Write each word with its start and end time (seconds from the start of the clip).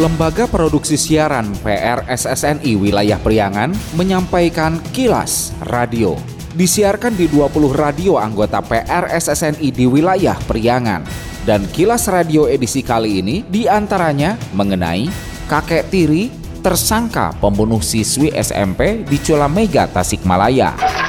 Lembaga 0.00 0.48
Produksi 0.48 0.96
Siaran 0.96 1.52
PRSSNI 1.60 2.72
Wilayah 2.72 3.20
Priangan 3.20 3.68
menyampaikan 4.00 4.80
kilas 4.96 5.52
radio. 5.68 6.16
Disiarkan 6.56 7.12
di 7.20 7.28
20 7.28 7.52
radio 7.76 8.16
anggota 8.16 8.64
PRSSNI 8.64 9.68
di 9.68 9.84
wilayah 9.84 10.40
Priangan. 10.48 11.04
Dan 11.44 11.68
kilas 11.68 12.08
radio 12.08 12.48
edisi 12.48 12.80
kali 12.80 13.20
ini 13.20 13.44
di 13.44 13.68
antaranya 13.68 14.40
mengenai 14.56 15.04
kakek 15.52 15.92
tiri 15.92 16.32
tersangka 16.64 17.36
pembunuh 17.36 17.84
siswi 17.84 18.32
SMP 18.32 19.04
di 19.04 19.20
Culamega, 19.20 19.84
Tasikmalaya. 19.84 20.99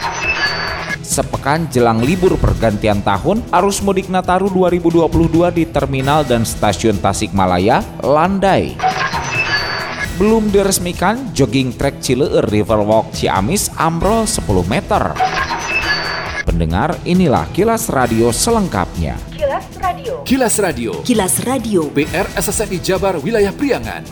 Sepekan 1.12 1.68
jelang 1.68 2.00
libur 2.00 2.40
pergantian 2.40 3.04
tahun, 3.04 3.44
arus 3.52 3.84
mudik 3.84 4.08
Nataru 4.08 4.48
2022 4.48 5.52
di 5.52 5.68
terminal 5.68 6.24
dan 6.24 6.48
stasiun 6.48 7.04
Tasikmalaya 7.04 7.84
landai. 8.00 8.80
Belum 10.16 10.48
diresmikan, 10.48 11.36
jogging 11.36 11.76
track 11.76 12.00
Cileer 12.00 12.48
Riverwalk 12.48 13.12
Ciamis 13.12 13.68
ambrol 13.76 14.24
10 14.24 14.64
meter. 14.72 15.12
Pendengar, 16.48 16.96
inilah 17.04 17.44
kilas 17.52 17.92
radio 17.92 18.32
selengkapnya. 18.32 19.20
Kilas 19.36 19.68
Radio. 19.84 20.14
Kilas 20.24 20.56
Radio. 20.64 20.92
Kilas 21.04 21.36
Radio. 21.44 21.82
PR 21.92 22.28
SSNI 22.40 22.80
Jabar 22.80 23.20
Wilayah 23.20 23.52
Priangan. 23.52 24.08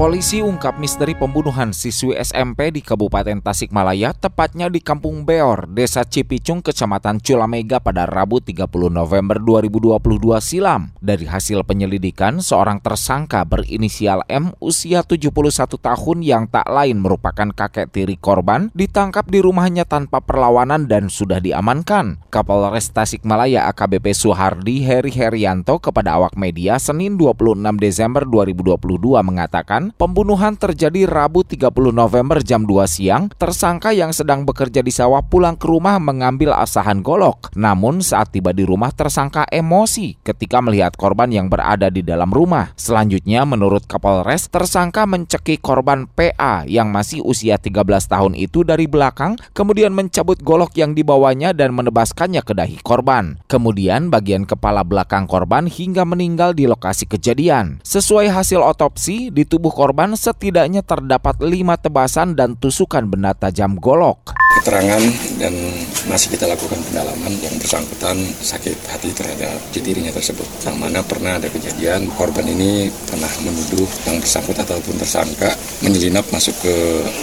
Polisi 0.00 0.40
ungkap 0.40 0.80
misteri 0.80 1.12
pembunuhan 1.12 1.76
siswi 1.76 2.16
SMP 2.16 2.72
di 2.72 2.80
Kabupaten 2.80 3.44
Tasikmalaya, 3.44 4.16
tepatnya 4.16 4.72
di 4.72 4.80
Kampung 4.80 5.28
Beor, 5.28 5.68
Desa 5.68 6.08
Cipicung, 6.08 6.64
Kecamatan 6.64 7.20
Culamega 7.20 7.84
pada 7.84 8.08
Rabu 8.08 8.40
30 8.40 8.64
November 8.88 9.36
2022 9.36 10.00
silam. 10.40 10.96
Dari 11.04 11.28
hasil 11.28 11.68
penyelidikan, 11.68 12.40
seorang 12.40 12.80
tersangka 12.80 13.44
berinisial 13.44 14.24
M 14.24 14.56
usia 14.56 15.04
71 15.04 15.76
tahun 15.76 16.18
yang 16.24 16.48
tak 16.48 16.72
lain 16.72 17.04
merupakan 17.04 17.52
kakek 17.52 17.92
tiri 17.92 18.16
korban 18.16 18.72
ditangkap 18.72 19.28
di 19.28 19.44
rumahnya 19.44 19.84
tanpa 19.84 20.24
perlawanan 20.24 20.88
dan 20.88 21.12
sudah 21.12 21.44
diamankan. 21.44 22.24
Kapolres 22.32 22.88
Tasikmalaya 22.88 23.68
AKBP 23.68 24.16
Suhardi 24.16 24.80
Heri 24.80 25.12
Herianto 25.12 25.76
kepada 25.76 26.16
awak 26.16 26.40
media 26.40 26.80
Senin 26.80 27.20
26 27.20 27.76
Desember 27.76 28.24
2022 28.24 28.80
mengatakan 29.20 29.89
pembunuhan 29.94 30.54
terjadi 30.54 31.06
Rabu 31.06 31.42
30 31.42 31.70
November 31.90 32.38
jam 32.42 32.66
2 32.66 32.86
siang. 32.86 33.30
Tersangka 33.34 33.90
yang 33.90 34.10
sedang 34.10 34.42
bekerja 34.42 34.82
di 34.82 34.92
sawah 34.94 35.22
pulang 35.22 35.58
ke 35.58 35.66
rumah 35.66 35.98
mengambil 35.98 36.54
asahan 36.54 37.02
golok. 37.02 37.50
Namun 37.54 38.02
saat 38.02 38.30
tiba 38.30 38.50
di 38.54 38.62
rumah 38.62 38.94
tersangka 38.94 39.46
emosi 39.50 40.20
ketika 40.22 40.62
melihat 40.62 40.94
korban 40.94 41.30
yang 41.30 41.50
berada 41.50 41.90
di 41.90 42.02
dalam 42.02 42.30
rumah. 42.30 42.72
Selanjutnya 42.78 43.42
menurut 43.42 43.86
Kapolres, 43.86 44.46
tersangka 44.50 45.06
mencekik 45.08 45.58
korban 45.62 46.06
PA 46.10 46.62
yang 46.66 46.94
masih 46.94 47.22
usia 47.26 47.58
13 47.58 47.86
tahun 48.06 48.32
itu 48.38 48.62
dari 48.62 48.86
belakang, 48.86 49.38
kemudian 49.54 49.94
mencabut 49.94 50.38
golok 50.40 50.74
yang 50.78 50.94
dibawanya 50.94 51.50
dan 51.54 51.74
menebaskannya 51.74 52.42
ke 52.42 52.52
dahi 52.54 52.78
korban. 52.82 53.38
Kemudian 53.50 54.10
bagian 54.10 54.46
kepala 54.46 54.82
belakang 54.86 55.26
korban 55.30 55.66
hingga 55.66 56.02
meninggal 56.02 56.54
di 56.54 56.66
lokasi 56.70 57.06
kejadian. 57.06 57.82
Sesuai 57.82 58.30
hasil 58.30 58.60
otopsi, 58.60 59.30
di 59.30 59.46
tubuh 59.46 59.72
korban 59.80 60.12
setidaknya 60.12 60.84
terdapat 60.84 61.40
lima 61.40 61.80
tebasan 61.80 62.36
dan 62.36 62.52
tusukan 62.52 63.08
benda 63.08 63.32
tajam 63.32 63.80
golok. 63.80 64.36
Keterangan 64.60 65.00
dan 65.40 65.56
masih 66.04 66.36
kita 66.36 66.44
lakukan 66.44 66.76
pendalaman 66.84 67.32
yang 67.40 67.56
bersangkutan 67.56 68.20
sakit 68.44 68.76
hati 68.92 69.08
terhadap 69.16 69.56
citirinya 69.72 70.12
tersebut. 70.12 70.44
Yang 70.68 70.76
mana 70.76 71.00
pernah 71.00 71.40
ada 71.40 71.48
kejadian 71.48 72.12
korban 72.12 72.44
ini 72.44 72.92
pernah 73.08 73.32
menuduh 73.40 73.88
yang 74.04 74.20
bersangkutan 74.20 74.68
ataupun 74.68 75.00
tersangka 75.00 75.48
menyelinap 75.80 76.28
masuk 76.28 76.52
ke 76.60 76.74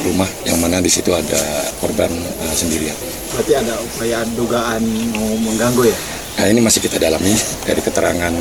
rumah 0.01 0.25
yang 0.49 0.57
mana 0.57 0.81
di 0.81 0.89
situ 0.89 1.13
ada 1.13 1.37
korban 1.77 2.09
uh, 2.41 2.55
sendirian. 2.57 2.97
Berarti 3.37 3.53
ada 3.53 3.77
upaya 3.85 4.25
dugaan 4.33 4.81
mau 5.13 5.29
mengganggu 5.45 5.93
ya? 5.93 5.97
Nah 6.37 6.45
ini 6.49 6.61
masih 6.61 6.81
kita 6.81 6.97
dalami 7.01 7.33
dari 7.65 7.81
keterangan 7.85 8.33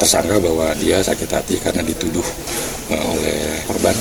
tersangka 0.00 0.40
bahwa 0.40 0.72
dia 0.80 1.04
sakit 1.04 1.28
hati 1.28 1.56
karena 1.60 1.80
dituduh 1.84 2.24
uh, 2.92 3.04
oleh 3.12 3.57
korban 3.78 3.94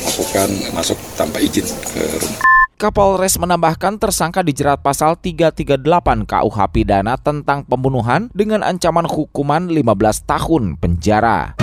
melakukan 0.00 0.48
masuk 0.72 0.96
tanpa 1.20 1.36
izin 1.44 1.68
ke 1.68 2.00
rumah. 2.00 2.40
Kapolres 2.80 3.36
menambahkan 3.36 4.00
tersangka 4.00 4.40
dijerat 4.40 4.80
pasal 4.80 5.20
338 5.20 6.24
KUH 6.24 6.58
pidana 6.72 7.20
tentang 7.20 7.66
pembunuhan 7.68 8.32
dengan 8.32 8.64
ancaman 8.64 9.04
hukuman 9.04 9.68
15 9.68 10.24
tahun 10.24 10.64
penjara. 10.80 11.60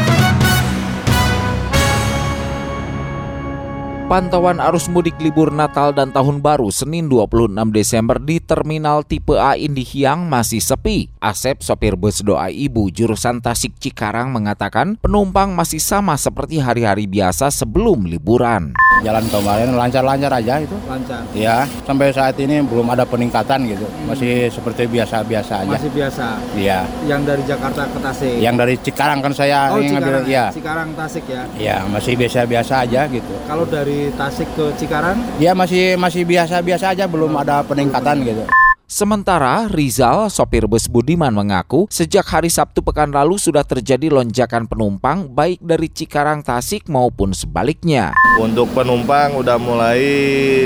Pantauan 4.05 4.61
arus 4.61 4.85
mudik 4.85 5.17
libur 5.17 5.49
Natal 5.49 5.89
dan 5.89 6.13
Tahun 6.13 6.37
Baru 6.37 6.69
Senin 6.69 7.09
26 7.09 7.57
Desember 7.73 8.21
di 8.21 8.37
Terminal 8.37 9.01
Tipe 9.01 9.33
A 9.33 9.57
Indihiyang 9.57 10.29
masih 10.29 10.61
sepi. 10.61 11.09
Asep, 11.17 11.65
sopir 11.65 11.97
bus 11.97 12.21
doa 12.21 12.53
ibu 12.53 12.85
jurusan 12.93 13.41
Tasik 13.41 13.73
Cikarang 13.81 14.29
mengatakan 14.29 15.01
penumpang 15.01 15.57
masih 15.57 15.81
sama 15.81 16.13
seperti 16.21 16.61
hari-hari 16.61 17.09
biasa 17.09 17.49
sebelum 17.49 18.05
liburan. 18.05 18.77
Jalan 19.01 19.25
kemarin 19.25 19.73
lancar-lancar 19.73 20.31
aja 20.37 20.61
itu. 20.61 20.77
Lancar. 20.85 21.25
Ya, 21.33 21.65
sampai 21.83 22.13
saat 22.13 22.37
ini 22.37 22.61
belum 22.61 22.85
ada 22.93 23.09
peningkatan 23.09 23.65
gitu. 23.65 23.89
Masih 24.05 24.53
seperti 24.53 24.85
biasa-biasa 24.85 25.65
aja. 25.65 25.81
Masih 25.81 25.89
biasa. 25.89 26.25
Iya. 26.53 26.85
Yang 27.09 27.21
dari 27.25 27.43
Jakarta 27.49 27.81
ke 27.89 27.99
Tasik. 28.05 28.37
Yang 28.37 28.55
dari 28.61 28.75
Cikarang 28.85 29.19
kan 29.25 29.33
saya 29.33 29.73
oh, 29.73 29.81
yang 29.81 29.97
Cikarang. 29.97 30.21
ngambil 30.21 30.29
ya. 30.29 30.45
Cikarang 30.53 30.89
Tasik 30.93 31.25
ya. 31.25 31.43
Ya, 31.57 31.77
masih 31.89 32.13
biasa-biasa 32.13 32.85
aja 32.85 33.01
gitu. 33.09 33.33
Kalau 33.49 33.65
dari 33.65 33.94
Tasik 34.15 34.49
ke 34.55 34.65
Cikarang? 34.79 35.17
Ya 35.41 35.51
masih 35.51 35.95
masih 35.95 36.23
biasa-biasa 36.23 36.95
aja, 36.95 37.05
belum 37.05 37.35
ada 37.35 37.63
peningkatan 37.65 38.23
gitu. 38.23 38.43
Sementara 38.85 39.65
Rizal, 39.65 40.29
sopir 40.29 40.69
bus 40.69 40.85
Budiman 40.85 41.33
mengaku 41.33 41.89
sejak 41.89 42.21
hari 42.21 42.53
Sabtu 42.53 42.85
pekan 42.85 43.09
lalu 43.09 43.41
sudah 43.41 43.65
terjadi 43.65 44.13
lonjakan 44.13 44.69
penumpang 44.69 45.25
baik 45.25 45.57
dari 45.57 45.89
Cikarang 45.89 46.45
Tasik 46.45 46.85
maupun 46.85 47.33
sebaliknya. 47.33 48.13
Untuk 48.37 48.69
penumpang 48.77 49.41
udah 49.41 49.57
mulai 49.57 50.05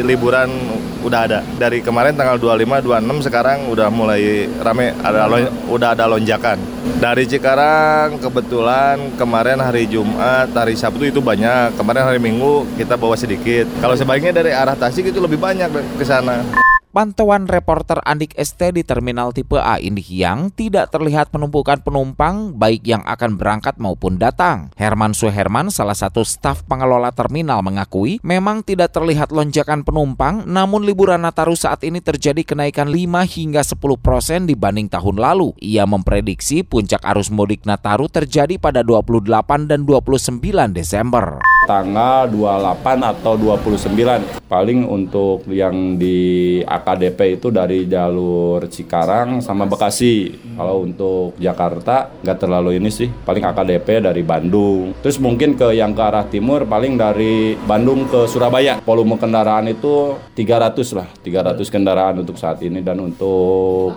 liburan 0.04 0.52
udah 1.00 1.32
ada. 1.32 1.40
Dari 1.56 1.80
kemarin 1.80 2.12
tanggal 2.20 2.36
25 2.36 2.84
26 2.84 3.24
sekarang 3.32 3.72
udah 3.72 3.88
mulai 3.88 4.52
rame 4.52 4.92
ada 5.00 5.32
udah 5.72 5.96
ada 5.96 6.04
lonjakan. 6.12 6.60
Dari 7.00 7.24
Cikarang 7.24 8.20
kebetulan 8.20 9.16
kemarin 9.16 9.64
hari 9.64 9.88
Jumat, 9.88 10.52
hari 10.52 10.76
Sabtu 10.76 11.08
itu 11.08 11.24
banyak. 11.24 11.72
Kemarin 11.80 12.04
hari 12.04 12.20
Minggu 12.20 12.68
kita 12.76 13.00
bawa 13.00 13.16
sedikit. 13.16 13.64
Kalau 13.80 13.96
sebaiknya 13.96 14.44
dari 14.44 14.52
arah 14.52 14.76
Tasik 14.76 15.08
itu 15.08 15.24
lebih 15.24 15.40
banyak 15.40 15.72
ke 15.72 16.04
sana. 16.04 16.68
Pantauan 17.00 17.48
reporter 17.48 18.04
Andik 18.04 18.36
ST 18.36 18.60
di 18.76 18.84
Terminal 18.84 19.32
Tipe 19.32 19.56
A 19.56 19.80
Indihiyang 19.80 20.52
tidak 20.52 20.92
terlihat 20.92 21.32
penumpukan 21.32 21.80
penumpang 21.80 22.52
baik 22.52 22.84
yang 22.84 23.00
akan 23.08 23.40
berangkat 23.40 23.80
maupun 23.80 24.20
datang. 24.20 24.68
Herman 24.76 25.16
Suherman, 25.16 25.72
salah 25.72 25.96
satu 25.96 26.28
staf 26.28 26.68
pengelola 26.68 27.16
terminal 27.16 27.64
mengakui 27.64 28.20
memang 28.20 28.68
tidak 28.68 28.92
terlihat 28.92 29.32
lonjakan 29.32 29.88
penumpang 29.88 30.44
namun 30.44 30.84
liburan 30.84 31.24
Nataru 31.24 31.56
saat 31.56 31.88
ini 31.88 32.04
terjadi 32.04 32.44
kenaikan 32.44 32.92
5 32.92 33.00
hingga 33.32 33.64
10 33.64 33.80
persen 34.04 34.44
dibanding 34.44 34.92
tahun 34.92 35.24
lalu. 35.24 35.56
Ia 35.64 35.88
memprediksi 35.88 36.68
puncak 36.68 37.00
arus 37.16 37.32
mudik 37.32 37.64
Nataru 37.64 38.12
terjadi 38.12 38.60
pada 38.60 38.84
28 38.84 39.72
dan 39.72 39.88
29 39.88 40.76
Desember. 40.76 41.40
Tanggal 41.70 42.26
28 42.34 42.98
atau 42.98 43.38
29 43.38 44.42
paling 44.50 44.90
untuk 44.90 45.46
yang 45.54 46.02
di 46.02 46.58
AKDP 46.66 47.38
itu 47.38 47.54
dari 47.54 47.86
jalur 47.86 48.66
Cikarang 48.66 49.38
sama 49.38 49.70
Bekasi. 49.70 50.34
Kalau 50.58 50.82
untuk 50.82 51.38
Jakarta 51.38 52.10
nggak 52.26 52.40
terlalu 52.42 52.82
ini 52.82 52.90
sih, 52.90 53.06
paling 53.06 53.46
AKDP 53.46 54.02
dari 54.02 54.26
Bandung. 54.26 54.98
Terus 55.06 55.22
mungkin 55.22 55.54
ke 55.54 55.78
yang 55.78 55.94
ke 55.94 56.02
arah 56.02 56.26
timur 56.26 56.66
paling 56.66 56.98
dari 56.98 57.54
Bandung 57.70 58.10
ke 58.10 58.26
Surabaya. 58.26 58.82
Volume 58.82 59.22
kendaraan 59.22 59.70
itu 59.70 60.18
300 60.34 60.74
lah, 60.98 61.06
300 61.22 61.70
kendaraan 61.70 62.26
untuk 62.26 62.42
saat 62.42 62.58
ini 62.66 62.82
dan 62.82 62.98
untuk 62.98 63.94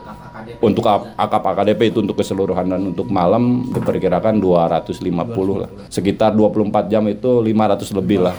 untuk 0.60 0.84
akap 0.88 1.42
AKDP 1.42 1.94
itu 1.94 1.98
untuk 2.02 2.18
keseluruhan 2.18 2.66
dan 2.66 2.82
untuk 2.92 3.06
malam 3.08 3.68
diperkirakan 3.70 4.42
250 4.42 5.62
lah. 5.62 5.70
Sekitar 5.86 6.34
24 6.34 6.90
jam 6.90 7.06
itu 7.06 7.40
500 7.40 7.98
lebih 7.98 8.18
lah. 8.26 8.34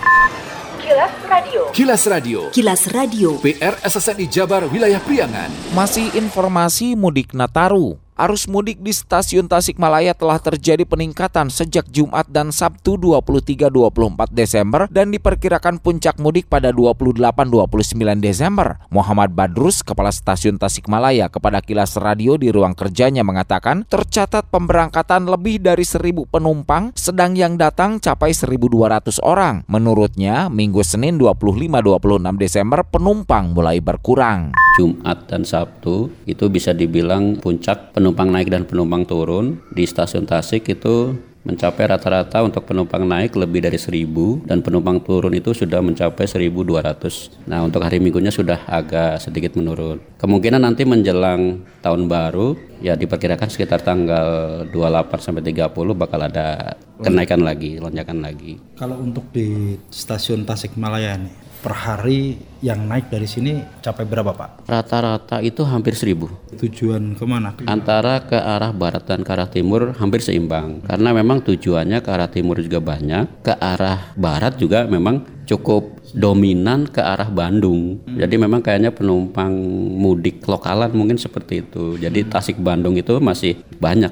Kilas 0.84 1.16
Radio. 1.26 1.62
Kilas 1.72 2.04
Radio. 2.06 2.40
Kilas 2.52 2.82
Radio. 2.92 3.30
PR 3.40 3.80
SSNI 3.82 4.26
Jabar 4.28 4.68
Wilayah 4.68 5.00
Priangan. 5.00 5.50
Masih 5.72 6.12
informasi 6.14 6.94
mudik 7.00 7.32
Nataru. 7.32 8.03
Arus 8.14 8.46
mudik 8.46 8.78
di 8.78 8.94
stasiun 8.94 9.50
Tasikmalaya 9.50 10.14
telah 10.14 10.38
terjadi 10.38 10.86
peningkatan 10.86 11.50
sejak 11.50 11.90
Jumat 11.90 12.30
dan 12.30 12.54
Sabtu 12.54 12.94
23-24 13.02 14.30
Desember 14.30 14.86
dan 14.94 15.10
diperkirakan 15.10 15.82
puncak 15.82 16.22
mudik 16.22 16.46
pada 16.46 16.70
28-29 16.70 17.98
Desember. 18.22 18.78
Muhammad 18.94 19.34
Badrus, 19.34 19.82
Kepala 19.82 20.14
Stasiun 20.14 20.62
Tasikmalaya 20.62 21.26
kepada 21.26 21.58
Kilas 21.66 21.98
Radio 21.98 22.38
di 22.38 22.54
ruang 22.54 22.78
kerjanya 22.78 23.26
mengatakan 23.26 23.82
tercatat 23.90 24.46
pemberangkatan 24.46 25.26
lebih 25.26 25.66
dari 25.66 25.82
1000 25.82 26.30
penumpang 26.30 26.94
sedang 26.94 27.34
yang 27.34 27.58
datang 27.58 27.98
capai 27.98 28.30
1200 28.30 29.26
orang. 29.26 29.66
Menurutnya, 29.66 30.54
Minggu 30.54 30.86
Senin 30.86 31.18
25-26 31.18 32.30
Desember 32.38 32.86
penumpang 32.86 33.58
mulai 33.58 33.82
berkurang. 33.82 34.54
Jumat 34.78 35.30
dan 35.30 35.46
Sabtu 35.46 36.14
itu 36.30 36.50
bisa 36.50 36.74
dibilang 36.74 37.38
puncak 37.38 37.90
penumpang 37.90 38.03
naik 38.04 38.52
dan 38.52 38.68
penumpang 38.68 39.08
turun 39.08 39.64
di 39.72 39.88
stasiun 39.88 40.28
Tasik 40.28 40.68
itu 40.68 41.16
mencapai 41.44 41.92
rata-rata 41.92 42.40
untuk 42.40 42.64
penumpang 42.64 43.04
naik 43.04 43.36
lebih 43.36 43.68
dari 43.68 43.76
1000 43.76 44.48
dan 44.48 44.64
penumpang 44.64 45.04
turun 45.04 45.36
itu 45.36 45.52
sudah 45.52 45.84
mencapai 45.84 46.24
1200. 46.24 47.44
Nah, 47.52 47.60
untuk 47.68 47.84
hari 47.84 48.00
Minggunya 48.00 48.32
sudah 48.32 48.64
agak 48.64 49.20
sedikit 49.20 49.60
menurun. 49.60 50.00
Kemungkinan 50.24 50.64
nanti 50.64 50.88
menjelang 50.88 51.68
tahun 51.84 52.08
baru 52.08 52.56
ya 52.80 52.96
diperkirakan 52.96 53.52
sekitar 53.52 53.84
tanggal 53.84 54.64
28 54.72 55.20
sampai 55.20 55.44
30 55.44 55.68
bakal 55.92 56.20
ada 56.24 56.80
kenaikan 57.04 57.44
lagi, 57.44 57.76
lonjakan 57.76 58.24
lagi. 58.24 58.56
Kalau 58.80 59.04
untuk 59.04 59.28
di 59.36 59.76
stasiun 59.92 60.48
Tasikmalaya 60.48 61.20
nih, 61.20 61.36
per 61.64 61.72
hari 61.72 62.36
yang 62.60 62.84
naik 62.84 63.08
dari 63.08 63.24
sini 63.24 63.64
capai 63.80 64.04
berapa 64.04 64.36
Pak? 64.36 64.68
Rata-rata 64.68 65.40
itu 65.40 65.64
hampir 65.64 65.96
1000. 65.96 66.60
Tujuan 66.60 67.16
ke 67.16 67.24
mana? 67.24 67.56
Antara 67.64 68.20
ke 68.28 68.36
arah 68.36 68.76
barat 68.76 69.08
dan 69.08 69.24
ke 69.24 69.32
arah 69.32 69.48
timur 69.48 69.96
hampir 69.96 70.20
seimbang. 70.20 70.84
Karena 70.84 71.16
memang 71.16 71.40
tujuannya 71.40 72.04
ke 72.04 72.10
arah 72.12 72.28
timur 72.28 72.60
juga 72.60 72.84
banyak, 72.84 73.48
ke 73.48 73.56
arah 73.56 74.12
barat 74.20 74.60
juga 74.60 74.84
memang 74.92 75.24
cukup 75.48 76.04
dominan 76.12 76.84
ke 76.92 77.00
arah 77.00 77.32
Bandung. 77.32 78.04
Jadi 78.12 78.36
memang 78.36 78.60
kayaknya 78.60 78.92
penumpang 78.92 79.56
mudik 79.96 80.44
lokalan 80.44 80.92
mungkin 80.92 81.16
seperti 81.16 81.64
itu. 81.64 81.96
Jadi 81.96 82.28
Tasik 82.28 82.60
Bandung 82.60 83.00
itu 83.00 83.16
masih 83.24 83.64
banyak. 83.80 84.12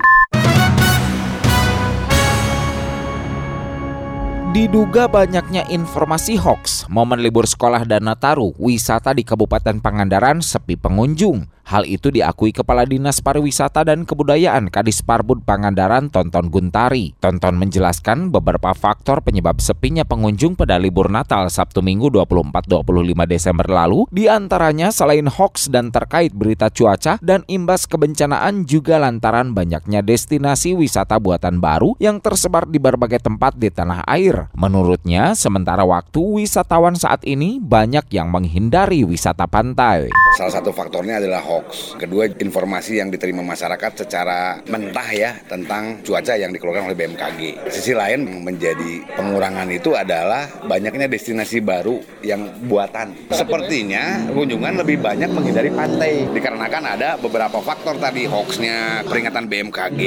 Diduga 4.52 5.08
banyaknya 5.08 5.64
informasi 5.72 6.36
hoax, 6.36 6.84
momen 6.92 7.24
libur 7.24 7.48
sekolah 7.48 7.88
dan 7.88 8.04
Nataru, 8.04 8.52
wisata 8.60 9.16
di 9.16 9.24
Kabupaten 9.24 9.80
Pangandaran 9.80 10.44
sepi 10.44 10.76
pengunjung. 10.76 11.48
Hal 11.72 11.88
itu 11.88 12.12
diakui 12.12 12.52
Kepala 12.52 12.84
Dinas 12.84 13.24
Pariwisata 13.24 13.88
dan 13.88 14.04
Kebudayaan 14.04 14.68
Kadis 14.68 15.00
Parbud 15.00 15.48
Pangandaran 15.48 16.12
Tonton 16.12 16.52
Guntari. 16.52 17.16
Tonton 17.24 17.56
menjelaskan 17.56 18.28
beberapa 18.28 18.76
faktor 18.76 19.24
penyebab 19.24 19.64
sepinya 19.64 20.04
pengunjung 20.04 20.60
pada 20.60 20.76
libur 20.76 21.08
Natal 21.08 21.48
Sabtu 21.48 21.80
Minggu 21.80 22.12
24-25 22.12 23.24
Desember 23.24 23.64
lalu, 23.72 24.04
di 24.12 24.28
antaranya 24.28 24.92
selain 24.92 25.32
hoax 25.32 25.72
dan 25.72 25.96
terkait 25.96 26.36
berita 26.36 26.68
cuaca 26.68 27.16
dan 27.24 27.48
imbas 27.48 27.88
kebencanaan 27.88 28.68
juga 28.68 29.00
lantaran 29.00 29.56
banyaknya 29.56 30.04
destinasi 30.04 30.76
wisata 30.76 31.24
buatan 31.24 31.64
baru 31.64 31.96
yang 32.04 32.20
tersebar 32.20 32.68
di 32.68 32.84
berbagai 32.84 33.24
tempat 33.24 33.56
di 33.56 33.72
tanah 33.72 34.04
air. 34.12 34.52
Menurutnya, 34.60 35.40
sementara 35.40 35.88
waktu 35.88 36.20
wisatawan 36.20 37.00
saat 37.00 37.24
ini 37.24 37.64
banyak 37.64 38.12
yang 38.12 38.28
menghindari 38.28 39.08
wisata 39.08 39.48
pantai. 39.48 40.12
Salah 40.36 40.52
satu 40.60 40.76
faktornya 40.76 41.16
adalah 41.16 41.40
hoax 41.40 41.61
hoax. 41.62 41.94
Kedua, 42.02 42.26
informasi 42.26 42.98
yang 42.98 43.14
diterima 43.14 43.46
masyarakat 43.46 44.06
secara 44.06 44.58
mentah 44.66 45.10
ya 45.14 45.32
tentang 45.46 46.02
cuaca 46.02 46.34
yang 46.34 46.50
dikeluarkan 46.50 46.90
oleh 46.90 46.98
BMKG. 46.98 47.70
Sisi 47.70 47.94
lain 47.94 48.26
menjadi 48.42 49.06
pengurangan 49.14 49.70
itu 49.70 49.94
adalah 49.94 50.50
banyaknya 50.66 51.06
destinasi 51.06 51.62
baru 51.62 52.02
yang 52.26 52.50
buatan. 52.66 53.14
Sepertinya 53.30 54.26
kunjungan 54.34 54.82
lebih 54.82 54.98
banyak 54.98 55.30
menghindari 55.30 55.70
pantai 55.70 56.26
dikarenakan 56.34 56.84
ada 56.98 57.10
beberapa 57.22 57.62
faktor 57.62 58.02
tadi 58.02 58.26
hoaxnya, 58.26 59.06
peringatan 59.06 59.46
BMKG, 59.46 60.02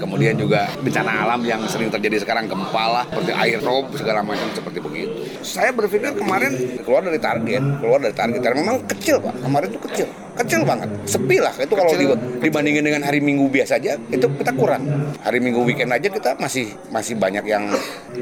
kemudian 0.00 0.34
juga 0.40 0.72
bencana 0.80 1.28
alam 1.28 1.44
yang 1.44 1.60
sering 1.68 1.92
terjadi 1.92 2.24
sekarang 2.24 2.48
gempa 2.48 2.84
lah, 2.88 3.04
seperti 3.10 3.32
air 3.36 3.60
rob 3.60 3.92
segala 3.92 4.24
macam 4.24 4.48
seperti 4.54 4.78
begitu. 4.80 5.12
Saya 5.44 5.74
berpikir 5.74 6.16
kemarin 6.16 6.80
keluar 6.82 7.04
dari 7.04 7.20
target, 7.20 7.62
keluar 7.82 8.00
dari 8.00 8.14
target 8.16 8.40
karena 8.40 8.58
memang 8.64 8.78
kecil 8.88 9.20
pak, 9.20 9.34
kemarin 9.42 9.68
itu 9.68 9.80
kecil 9.90 10.08
kecil 10.34 10.60
banget. 10.66 10.88
Sepi 11.06 11.36
lah 11.38 11.54
itu 11.56 11.74
kalau 11.74 11.92
dibandingin 12.42 12.84
dengan 12.84 13.02
hari 13.06 13.22
minggu 13.22 13.46
biasa 13.48 13.78
aja 13.78 13.94
itu 14.10 14.26
kita 14.26 14.52
kurang. 14.54 14.86
Hari 15.22 15.38
minggu 15.38 15.60
weekend 15.62 15.90
aja 15.94 16.08
kita 16.10 16.36
masih 16.36 16.74
masih 16.90 17.14
banyak 17.14 17.44
yang 17.46 17.70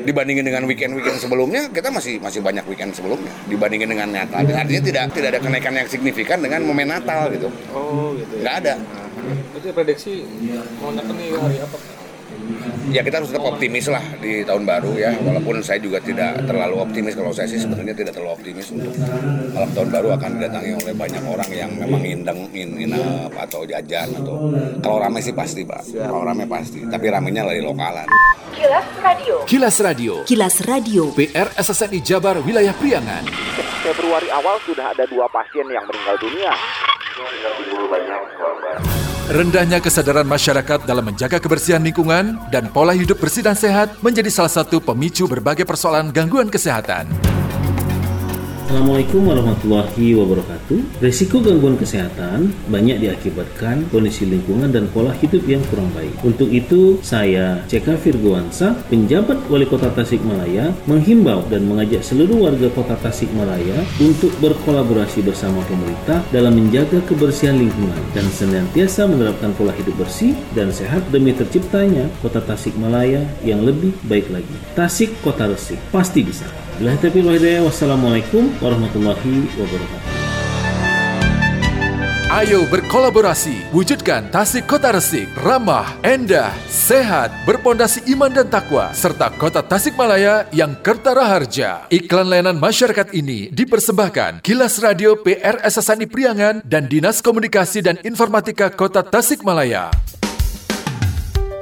dibandingin 0.04 0.44
dengan 0.44 0.68
weekend 0.68 0.92
weekend 0.96 1.16
sebelumnya 1.18 1.68
kita 1.72 1.88
masih 1.88 2.20
masih 2.20 2.40
banyak 2.44 2.64
weekend 2.68 2.92
sebelumnya. 2.92 3.32
Dibandingin 3.48 3.88
dengan 3.88 4.08
Natal. 4.12 4.44
Artinya 4.44 4.82
tidak 4.82 5.02
tidak 5.16 5.28
ada 5.36 5.40
kenaikan 5.40 5.72
yang 5.72 5.88
signifikan 5.88 6.38
dengan 6.40 6.62
momen 6.64 6.88
Natal 6.88 7.32
gitu. 7.32 7.48
Oh 7.72 8.12
gitu 8.16 8.38
ya. 8.38 8.42
nggak 8.44 8.56
ada. 8.66 8.74
Itu 9.56 9.68
prediksi 9.72 10.24
lonjakan 10.82 11.14
nih 11.16 11.28
hari 11.36 11.58
apa 11.62 11.76
ya 12.90 13.00
kita 13.06 13.22
harus 13.22 13.30
tetap 13.30 13.44
optimis 13.46 13.86
lah 13.86 14.02
di 14.18 14.42
tahun 14.42 14.66
baru 14.66 14.92
ya. 14.98 15.14
Walaupun 15.22 15.62
saya 15.62 15.78
juga 15.78 16.02
tidak 16.02 16.42
terlalu 16.48 16.82
optimis. 16.82 17.14
Kalau 17.14 17.30
saya 17.30 17.46
sih 17.46 17.62
sebenarnya 17.62 17.94
tidak 17.94 18.18
terlalu 18.18 18.34
optimis 18.34 18.66
untuk 18.74 18.90
malam 19.54 19.70
tahun 19.70 19.88
baru 19.92 20.08
akan 20.18 20.30
didatangi 20.40 20.72
oleh 20.82 20.94
banyak 20.96 21.22
orang 21.22 21.50
yang 21.54 21.70
memang 21.78 22.02
indeng 22.02 22.40
nginap 22.50 23.30
atau 23.36 23.62
jajan 23.62 24.08
atau 24.18 24.50
kalau 24.82 24.98
ramai 24.98 25.22
sih 25.22 25.34
pasti 25.36 25.62
pak. 25.62 25.82
Kalau 25.94 26.26
ramai 26.26 26.46
pasti. 26.50 26.82
Tapi 26.82 27.06
ramainya 27.06 27.46
dari 27.46 27.62
lokalan. 27.62 28.08
Kilas 28.52 28.88
Radio. 29.00 29.36
Kilas 29.46 29.76
Radio. 29.80 30.14
Kilas 30.26 30.56
Radio. 30.66 31.02
PR 31.14 31.48
SSNI 31.56 32.00
Jabar 32.02 32.36
Wilayah 32.42 32.74
Priangan. 32.76 33.24
Februari 33.82 34.30
awal 34.30 34.62
sudah 34.62 34.94
ada 34.94 35.02
dua 35.10 35.26
pasien 35.26 35.66
yang 35.66 35.82
meninggal 35.90 36.16
dunia 36.22 36.54
Rendahnya 39.30 39.78
kesadaran 39.78 40.26
masyarakat 40.26 40.82
dalam 40.82 41.06
menjaga 41.06 41.38
kebersihan 41.38 41.78
lingkungan 41.78 42.42
dan 42.50 42.66
pola 42.74 42.90
hidup 42.90 43.22
bersih 43.22 43.46
dan 43.46 43.54
sehat 43.54 43.94
menjadi 44.02 44.26
salah 44.26 44.50
satu 44.50 44.82
pemicu 44.82 45.30
berbagai 45.30 45.62
persoalan 45.62 46.10
gangguan 46.10 46.50
kesehatan. 46.50 47.31
Assalamualaikum 48.62 49.26
warahmatullahi 49.26 50.14
wabarakatuh. 50.14 51.02
Risiko 51.02 51.42
gangguan 51.42 51.74
kesehatan 51.74 52.54
banyak 52.70 53.02
diakibatkan 53.02 53.90
kondisi 53.90 54.22
lingkungan 54.22 54.70
dan 54.70 54.86
pola 54.94 55.10
hidup 55.18 55.42
yang 55.50 55.58
kurang 55.66 55.90
baik. 55.90 56.14
Untuk 56.22 56.46
itu, 56.46 57.02
saya 57.02 57.58
CK 57.66 57.98
Virgoansa, 57.98 58.78
penjabat 58.86 59.50
Wali 59.50 59.66
Kota 59.66 59.90
Tasikmalaya, 59.90 60.70
menghimbau 60.86 61.42
dan 61.50 61.66
mengajak 61.66 62.06
seluruh 62.06 62.46
warga 62.46 62.70
Kota 62.70 62.94
Tasikmalaya 63.02 63.82
untuk 63.98 64.30
berkolaborasi 64.38 65.26
bersama 65.26 65.58
pemerintah 65.66 66.22
dalam 66.30 66.54
menjaga 66.54 67.02
kebersihan 67.10 67.58
lingkungan 67.58 67.98
dan 68.14 68.30
senantiasa 68.30 69.10
menerapkan 69.10 69.50
pola 69.58 69.74
hidup 69.74 69.98
bersih 69.98 70.38
dan 70.54 70.70
sehat 70.70 71.02
demi 71.10 71.34
terciptanya 71.34 72.06
Kota 72.22 72.38
Tasikmalaya 72.38 73.26
yang 73.42 73.66
lebih 73.66 73.90
baik 74.06 74.30
lagi. 74.30 74.54
Tasik 74.78 75.18
Kota 75.26 75.50
Resik 75.50 75.82
pasti 75.90 76.22
bisa. 76.22 76.46
Bila 76.82 76.98
taufiq 76.98 77.62
wassalamualaikum 77.62 78.58
warahmatullahi 78.58 79.46
wabarakatuh. 79.54 80.10
Ayo 82.26 82.66
berkolaborasi, 82.66 83.70
wujudkan 83.70 84.26
Tasik 84.34 84.66
Kota 84.66 84.90
Resik, 84.90 85.30
ramah, 85.46 85.94
endah, 86.02 86.50
sehat, 86.66 87.30
berpondasi 87.46 88.02
iman 88.18 88.34
dan 88.34 88.50
takwa, 88.50 88.90
serta 88.90 89.30
kota 89.30 89.62
Tasikmalaya 89.62 90.50
yang 90.50 90.74
kertara 90.82 91.22
harja. 91.22 91.86
Iklan 91.86 92.26
layanan 92.26 92.58
masyarakat 92.58 93.14
ini 93.14 93.46
dipersembahkan 93.54 94.42
Kilas 94.42 94.82
Radio 94.82 95.14
PR 95.22 95.62
SSNI 95.62 96.10
Priangan 96.10 96.66
dan 96.66 96.90
Dinas 96.90 97.22
Komunikasi 97.22 97.78
dan 97.86 98.02
Informatika 98.02 98.74
Kota 98.74 99.06
Tasikmalaya. 99.06 99.94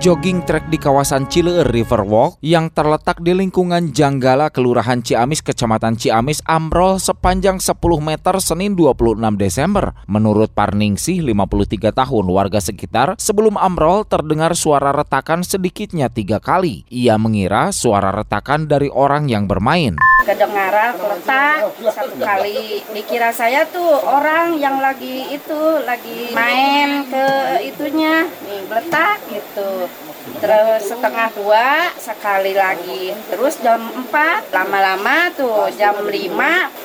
jogging 0.00 0.40
track 0.48 0.72
di 0.72 0.80
kawasan 0.80 1.28
Cileer 1.28 1.68
Riverwalk 1.68 2.40
yang 2.40 2.72
terletak 2.72 3.20
di 3.20 3.36
lingkungan 3.36 3.92
Janggala 3.92 4.48
Kelurahan 4.48 5.04
Ciamis 5.04 5.44
Kecamatan 5.44 6.00
Ciamis 6.00 6.40
ambrol 6.48 6.96
sepanjang 6.96 7.60
10 7.60 7.76
meter 8.00 8.34
Senin 8.40 8.72
26 8.72 9.20
Desember. 9.36 9.92
Menurut 10.08 10.56
Parningsih 10.56 11.20
53 11.20 11.92
tahun 11.92 12.26
warga 12.32 12.64
sekitar, 12.64 13.20
sebelum 13.20 13.60
ambrol 13.60 14.08
terdengar 14.08 14.56
suara 14.56 14.88
retakan 14.96 15.44
sedikitnya 15.44 16.08
tiga 16.08 16.40
kali. 16.40 16.88
Ia 16.88 17.20
mengira 17.20 17.68
suara 17.68 18.08
retakan 18.08 18.72
dari 18.72 18.88
orang 18.88 19.28
yang 19.28 19.44
bermain. 19.44 20.00
kedengaran 20.20 20.94
letak 21.00 21.74
satu 21.90 22.20
kali 22.20 22.84
dikira 22.92 23.32
saya 23.32 23.64
tuh 23.66 23.98
orang 24.04 24.60
yang 24.60 24.78
lagi 24.78 25.32
itu 25.32 25.60
lagi 25.82 26.30
main 26.36 27.08
ke 27.08 27.26
itunya 27.66 28.28
nih 28.28 28.62
letak 28.68 29.16
gitu 29.32 29.89
terus 30.38 30.86
setengah 30.86 31.28
dua 31.34 31.90
sekali 31.98 32.54
lagi. 32.54 33.10
Terus 33.26 33.58
jam 33.58 33.82
4 33.82 34.54
lama-lama 34.54 35.34
tuh. 35.34 35.66
Jam 35.74 35.98
5 35.98 36.12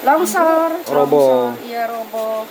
longsor. 0.01 0.81
Roboh. 0.89 1.53
Longsor, 1.53 1.67
iya 1.67 1.85
roboh. 1.85 2.49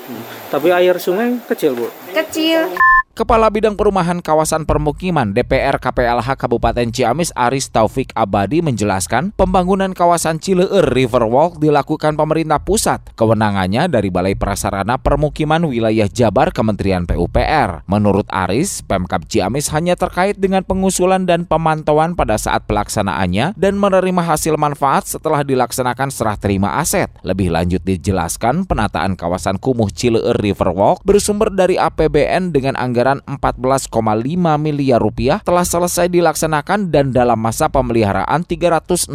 Tapi 0.55 0.69
air 0.71 0.97
sungai 1.03 1.43
kecil, 1.51 1.75
Bu. 1.75 1.89
kecil 2.15 2.94
Kepala 3.15 3.47
Bidang 3.47 3.79
Perumahan 3.79 4.19
Kawasan 4.19 4.67
Permukiman 4.67 5.31
DPR 5.31 5.79
KPLH 5.79 6.35
Kabupaten 6.35 6.91
Ciamis 6.91 7.31
Aris 7.39 7.71
Taufik 7.71 8.11
Abadi 8.11 8.59
menjelaskan 8.59 9.31
pembangunan 9.39 9.95
kawasan 9.95 10.43
Cileur 10.43 10.83
Riverwalk 10.91 11.63
dilakukan 11.63 12.19
pemerintah 12.19 12.59
pusat. 12.67 13.15
Kewenangannya 13.15 13.87
dari 13.87 14.11
Balai 14.11 14.35
Prasarana 14.35 14.99
Permukiman 14.99 15.63
Wilayah 15.63 16.11
Jabar 16.11 16.51
Kementerian 16.51 17.07
PUPR. 17.07 17.87
Menurut 17.87 18.27
Aris, 18.35 18.83
Pemkab 18.83 19.31
Ciamis 19.31 19.71
hanya 19.71 19.95
terkait 19.95 20.35
dengan 20.35 20.67
pengusulan 20.67 21.23
dan 21.23 21.47
pemantauan 21.47 22.19
pada 22.19 22.35
saat 22.35 22.67
pelaksanaannya 22.67 23.55
dan 23.55 23.79
menerima 23.79 24.27
hasil 24.27 24.59
manfaat 24.59 25.07
setelah 25.07 25.47
dilaksanakan 25.47 26.11
serah 26.11 26.35
terima 26.35 26.83
aset. 26.83 27.15
Lebih 27.23 27.55
lanjut 27.55 27.79
dijelaskan 27.87 28.67
penataan 28.67 29.15
kawasan 29.15 29.63
kumuh 29.63 29.87
Cileur 29.95 30.35
Riverwalk 30.35 31.07
bersumber 31.07 31.55
dari 31.55 31.79
APBN 31.79 32.51
dengan 32.51 32.75
anggaran 32.75 33.04
anggaran 33.05 33.21
14,5 33.29 33.93
miliar 34.57 34.97
rupiah 34.97 35.45
telah 35.45 35.61
selesai 35.61 36.09
dilaksanakan 36.09 36.89
dan 36.89 37.13
dalam 37.13 37.37
masa 37.37 37.69
pemeliharaan 37.69 38.49
365 38.49 39.13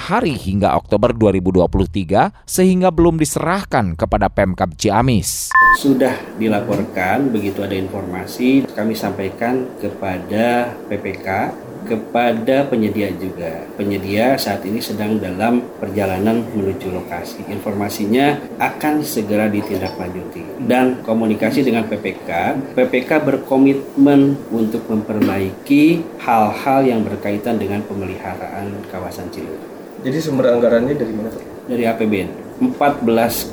hari 0.00 0.32
hingga 0.32 0.72
Oktober 0.72 1.12
2023 1.12 2.48
sehingga 2.48 2.88
belum 2.88 3.20
diserahkan 3.20 4.00
kepada 4.00 4.32
Pemkab 4.32 4.72
Ciamis. 4.80 5.52
Sudah 5.76 6.16
dilaporkan 6.40 7.28
begitu 7.28 7.60
ada 7.60 7.76
informasi 7.76 8.64
kami 8.72 8.96
sampaikan 8.96 9.76
kepada 9.76 10.72
PPK 10.88 11.52
kepada 11.88 12.68
penyedia 12.68 13.08
juga. 13.16 13.64
Penyedia 13.80 14.36
saat 14.36 14.60
ini 14.68 14.84
sedang 14.84 15.16
dalam 15.16 15.64
perjalanan 15.80 16.44
menuju 16.52 16.92
lokasi. 16.92 17.48
Informasinya 17.48 18.36
akan 18.60 19.00
segera 19.00 19.48
ditindaklanjuti. 19.48 20.60
Dan 20.68 21.00
komunikasi 21.00 21.64
dengan 21.64 21.88
PPK, 21.88 22.60
PPK 22.76 23.10
berkomitmen 23.24 24.36
untuk 24.52 24.84
memperbaiki 24.86 26.04
hal-hal 26.20 26.84
yang 26.84 27.00
berkaitan 27.00 27.56
dengan 27.56 27.80
pemeliharaan 27.88 28.84
kawasan 28.92 29.32
Cilur. 29.32 29.56
Jadi 30.04 30.18
sumber 30.20 30.54
anggarannya 30.54 30.94
dari 30.94 31.12
mana? 31.16 31.32
Dari 31.66 31.84
APBN 31.88 32.28
14,5 32.62 33.50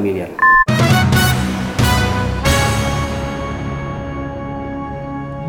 miliar. 0.00 0.30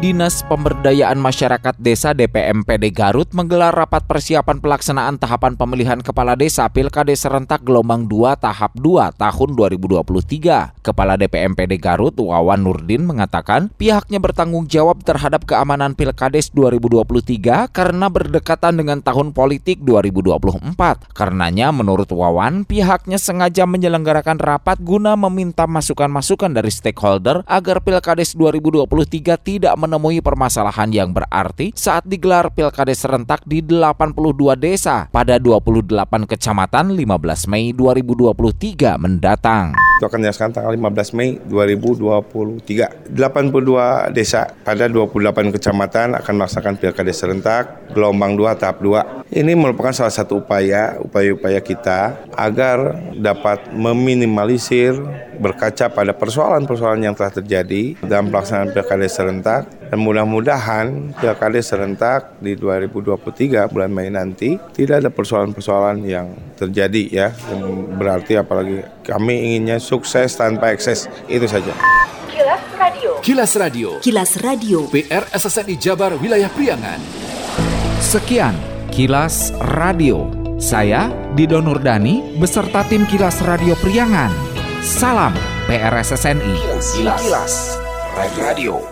Dinas 0.01 0.41
Pemberdayaan 0.49 1.21
Masyarakat 1.21 1.77
Desa 1.77 2.17
DPMPD 2.17 2.89
Garut 2.89 3.29
menggelar 3.37 3.69
rapat 3.69 4.01
persiapan 4.09 4.57
pelaksanaan 4.57 5.21
tahapan 5.21 5.53
pemilihan 5.53 6.01
kepala 6.01 6.33
desa 6.33 6.65
Pilkades 6.73 7.21
serentak 7.21 7.61
gelombang 7.61 8.09
2 8.09 8.33
tahap 8.41 8.73
2 8.81 9.13
tahun 9.13 9.49
2023. 9.53 10.81
Kepala 10.81 11.21
DPMPD 11.21 11.77
Garut 11.77 12.17
Wawan 12.17 12.65
Nurdin 12.65 13.05
mengatakan 13.05 13.69
pihaknya 13.77 14.17
bertanggung 14.17 14.65
jawab 14.65 15.05
terhadap 15.05 15.45
keamanan 15.45 15.93
Pilkades 15.93 16.49
2023 16.49 17.69
karena 17.69 18.09
berdekatan 18.09 18.81
dengan 18.81 19.05
tahun 19.05 19.37
politik 19.37 19.85
2024. 19.85 21.13
Karenanya 21.13 21.69
menurut 21.69 22.09
Wawan 22.09 22.65
pihaknya 22.65 23.21
sengaja 23.21 23.69
menyelenggarakan 23.69 24.41
rapat 24.41 24.81
guna 24.81 25.13
meminta 25.13 25.69
masukan-masukan 25.69 26.57
dari 26.57 26.73
stakeholder 26.73 27.45
agar 27.45 27.85
Pilkades 27.85 28.33
2023 28.33 29.37
tidak 29.37 29.77
menemui 29.91 30.23
permasalahan 30.23 30.87
yang 30.87 31.11
berarti 31.11 31.75
saat 31.75 32.07
digelar 32.07 32.47
pilkades 32.55 33.03
serentak 33.03 33.43
di 33.43 33.59
82 33.59 34.55
desa 34.55 35.11
pada 35.11 35.35
28 35.35 36.07
kecamatan 36.31 36.95
15 36.95 37.51
Mei 37.51 37.75
2023 37.75 38.95
mendatang. 38.95 39.75
Itu 39.99 40.07
akan 40.07 40.23
dilaksanakan 40.23 40.53
tanggal 40.55 40.71
15 40.79 41.11
Mei 41.19 41.43
2023. 41.43 43.11
82 43.11 44.15
desa 44.15 44.47
pada 44.63 44.87
28 44.87 45.51
kecamatan 45.59 46.15
akan 46.15 46.33
melaksanakan 46.39 46.75
pilkada 46.79 47.11
serentak 47.11 47.91
gelombang 47.91 48.39
2 48.39 48.55
tahap 48.55 48.79
2. 48.79 49.27
Ini 49.27 49.51
merupakan 49.59 49.91
salah 49.91 50.15
satu 50.15 50.39
upaya 50.39 50.95
upaya-upaya 51.03 51.59
kita 51.59 52.31
agar 52.39 52.95
dapat 53.19 53.75
meminimalisir 53.75 54.95
berkaca 55.39 55.87
pada 55.91 56.11
persoalan-persoalan 56.11 57.01
yang 57.05 57.15
telah 57.15 57.31
terjadi 57.31 57.95
dalam 58.03 58.33
pelaksanaan 58.33 58.75
pilkada 58.75 59.07
serentak 59.07 59.69
dan 59.91 59.99
mudah-mudahan 59.99 61.15
pilkada 61.19 61.59
serentak 61.63 62.35
di 62.43 62.55
2023 62.55 63.71
bulan 63.71 63.91
Mei 63.91 64.11
nanti 64.11 64.59
tidak 64.75 65.05
ada 65.05 65.09
persoalan-persoalan 65.11 66.03
yang 66.03 66.33
terjadi 66.55 67.03
ya 67.11 67.27
yang 67.51 67.95
berarti 67.95 68.39
apalagi 68.39 68.83
kami 69.03 69.51
inginnya 69.51 69.77
sukses 69.79 70.35
tanpa 70.35 70.75
ekses 70.75 71.07
itu 71.27 71.47
saja. 71.47 71.71
Kilas 72.31 72.63
Radio. 72.79 73.11
Kilas 73.21 73.51
Radio. 73.59 73.89
Kilas 73.99 74.31
Radio. 74.41 74.79
PR 74.89 75.23
SSNI 75.29 75.75
Jabar 75.77 76.11
Wilayah 76.17 76.49
Priangan. 76.51 76.99
Sekian 78.01 78.55
Kilas 78.89 79.55
Radio. 79.77 80.27
Saya 80.61 81.09
Dido 81.33 81.57
Nurdani 81.57 82.37
beserta 82.37 82.85
tim 82.85 83.07
Kilas 83.09 83.41
Radio 83.41 83.73
Priangan. 83.79 84.50
Salam 84.81 85.33
PRSSNI. 85.69 86.57
Kilas. 87.21 87.77
Radio. 88.17 88.90